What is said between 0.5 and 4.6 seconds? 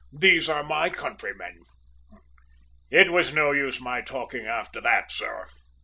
are my countrymen!' "It was no use my talking